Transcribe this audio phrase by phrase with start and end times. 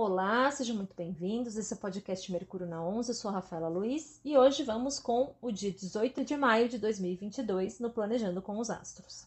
[0.00, 1.56] Olá, sejam muito bem-vindos.
[1.56, 3.10] Esse é o podcast Mercúrio na 11.
[3.10, 6.78] Eu sou a Rafaela Luiz e hoje vamos com o dia 18 de maio de
[6.78, 9.26] 2022 no Planejando com os Astros.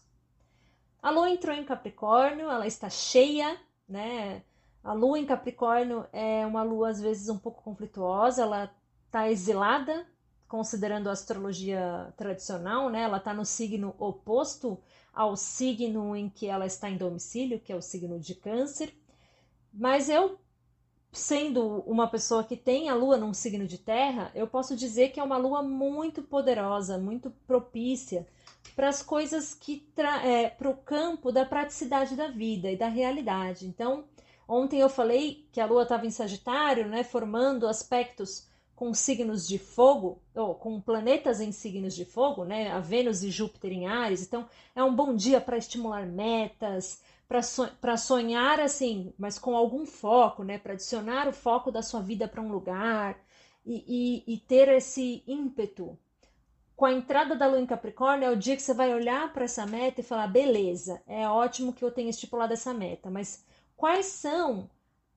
[1.02, 4.42] A lua entrou em Capricórnio, ela está cheia, né?
[4.82, 10.06] A lua em Capricórnio é uma lua às vezes um pouco conflituosa, ela está exilada,
[10.48, 13.02] considerando a astrologia tradicional, né?
[13.02, 14.78] Ela está no signo oposto
[15.12, 18.90] ao signo em que ela está em domicílio, que é o signo de Câncer.
[19.70, 20.38] Mas eu
[21.12, 25.20] sendo uma pessoa que tem a lua num signo de terra, eu posso dizer que
[25.20, 28.26] é uma lua muito poderosa, muito propícia
[28.74, 29.86] para as coisas que
[30.24, 33.66] é, para o campo da praticidade da vida e da realidade.
[33.66, 34.04] Então,
[34.48, 38.48] ontem eu falei que a lua estava em Sagitário, né, formando aspectos
[38.82, 43.30] com signos de fogo, ou com planetas em signos de fogo, né, a Vênus e
[43.30, 44.26] Júpiter em Ares.
[44.26, 50.42] Então, é um bom dia para estimular metas, para sonhar assim, mas com algum foco,
[50.42, 50.58] né?
[50.58, 53.16] Para adicionar o foco da sua vida para um lugar
[53.64, 55.96] e, e, e, ter esse ímpeto.
[56.74, 59.44] Com a entrada da lua em Capricórnio, é o dia que você vai olhar para
[59.44, 64.06] essa meta e falar: beleza, é ótimo que eu tenha estipulado essa meta, mas quais
[64.06, 64.68] são,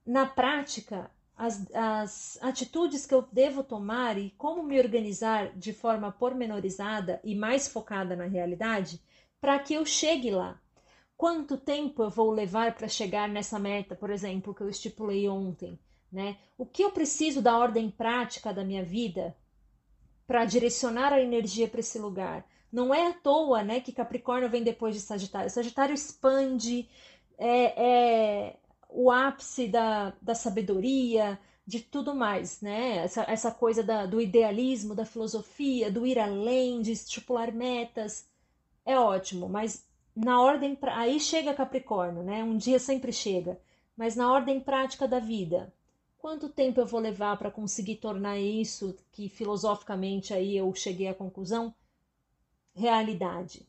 [0.06, 6.10] na prática, as, as atitudes que eu devo tomar e como me organizar de forma
[6.10, 9.00] pormenorizada e mais focada na realidade
[9.40, 10.60] para que eu chegue lá?
[11.16, 15.78] Quanto tempo eu vou levar para chegar nessa meta, por exemplo, que eu estipulei ontem?
[16.10, 16.36] Né?
[16.56, 19.36] O que eu preciso da ordem prática da minha vida
[20.26, 22.46] para direcionar a energia para esse lugar?
[22.72, 25.50] Não é à toa né, que Capricórnio vem depois de Sagitário.
[25.50, 26.88] Sagitário expande,
[27.38, 27.84] é,
[28.46, 28.56] é
[28.88, 32.98] o ápice da, da sabedoria, de tudo mais, né?
[32.98, 38.28] Essa, essa coisa da, do idealismo, da filosofia, do ir além, de estipular metas.
[38.84, 42.44] É ótimo, mas na ordem aí chega Capricórnio, né?
[42.44, 43.60] Um dia sempre chega,
[43.96, 45.72] mas na ordem prática da vida,
[46.18, 51.14] quanto tempo eu vou levar para conseguir tornar isso que filosoficamente aí eu cheguei à
[51.14, 51.74] conclusão
[52.74, 53.66] realidade?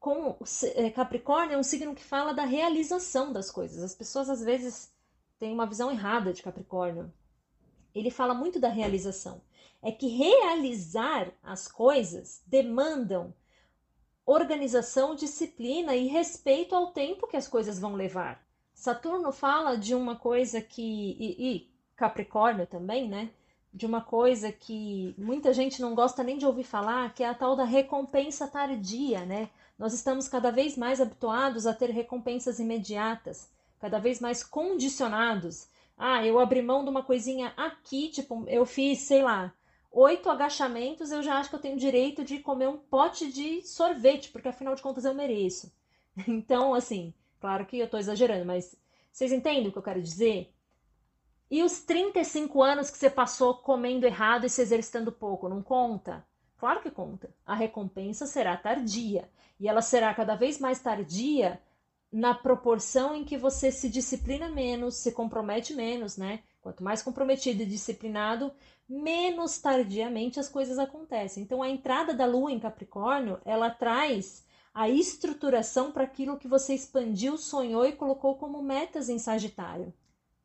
[0.00, 0.36] Com
[0.74, 3.82] é, Capricórnio é um signo que fala da realização das coisas.
[3.82, 4.90] As pessoas às vezes
[5.38, 7.12] têm uma visão errada de Capricórnio.
[7.94, 9.42] Ele fala muito da realização.
[9.82, 13.34] É que realizar as coisas demandam
[14.24, 18.44] organização, disciplina e respeito ao tempo que as coisas vão levar.
[18.72, 21.16] Saturno fala de uma coisa que.
[21.18, 23.30] E, e, Capricórnio também, né?
[23.72, 27.34] De uma coisa que muita gente não gosta nem de ouvir falar, que é a
[27.34, 29.48] tal da recompensa tardia, né?
[29.78, 33.48] Nós estamos cada vez mais habituados a ter recompensas imediatas,
[33.78, 35.68] cada vez mais condicionados.
[35.96, 39.54] Ah, eu abri mão de uma coisinha aqui, tipo, eu fiz, sei lá,
[39.90, 44.30] oito agachamentos, eu já acho que eu tenho direito de comer um pote de sorvete,
[44.30, 45.72] porque afinal de contas eu mereço.
[46.26, 48.76] Então, assim, claro que eu tô exagerando, mas
[49.12, 50.52] vocês entendem o que eu quero dizer?
[51.50, 56.24] E os 35 anos que você passou comendo errado e se exercitando pouco, não conta?
[56.56, 57.34] Claro que conta.
[57.44, 59.28] A recompensa será tardia.
[59.58, 61.60] E ela será cada vez mais tardia
[62.12, 66.40] na proporção em que você se disciplina menos, se compromete menos, né?
[66.60, 68.52] Quanto mais comprometido e disciplinado,
[68.88, 71.42] menos tardiamente as coisas acontecem.
[71.42, 76.74] Então, a entrada da Lua em Capricórnio, ela traz a estruturação para aquilo que você
[76.74, 79.92] expandiu, sonhou e colocou como metas em Sagitário.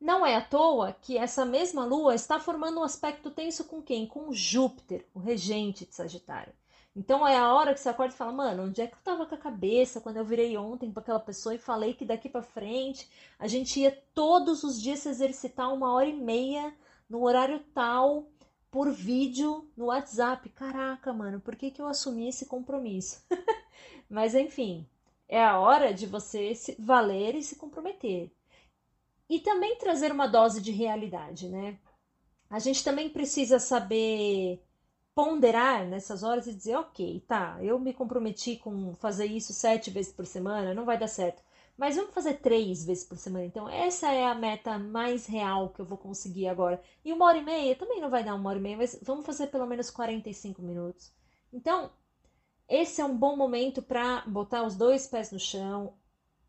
[0.00, 4.06] Não é à toa que essa mesma Lua está formando um aspecto tenso com quem?
[4.06, 6.52] Com Júpiter, o regente de Sagitário.
[6.94, 9.26] Então é a hora que você acorda e fala, mano, onde é que eu tava
[9.26, 12.42] com a cabeça quando eu virei ontem para aquela pessoa e falei que daqui para
[12.42, 16.74] frente a gente ia todos os dias se exercitar uma hora e meia
[17.08, 18.26] no horário tal
[18.70, 20.48] por vídeo no WhatsApp.
[20.50, 23.22] Caraca, mano, por que, que eu assumi esse compromisso?
[24.08, 24.86] Mas enfim,
[25.28, 28.30] é a hora de você se valer e se comprometer.
[29.28, 31.78] E também trazer uma dose de realidade, né?
[32.48, 34.62] A gente também precisa saber
[35.14, 40.12] ponderar nessas horas e dizer, ok, tá, eu me comprometi com fazer isso sete vezes
[40.12, 41.42] por semana, não vai dar certo.
[41.76, 43.44] Mas vamos fazer três vezes por semana.
[43.44, 46.80] Então, essa é a meta mais real que eu vou conseguir agora.
[47.04, 49.26] E uma hora e meia também não vai dar uma hora e meia, mas vamos
[49.26, 51.12] fazer pelo menos 45 minutos.
[51.52, 51.90] Então,
[52.68, 55.94] esse é um bom momento para botar os dois pés no chão,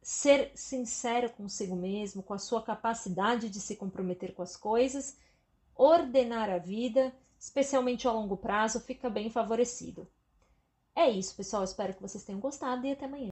[0.09, 5.17] ser sincero consigo mesmo, com a sua capacidade de se comprometer com as coisas,
[5.75, 10.07] ordenar a vida especialmente a longo prazo, fica bem favorecido.
[10.95, 11.63] É isso, pessoal.
[11.63, 13.25] Espero que vocês tenham gostado e até amanhã.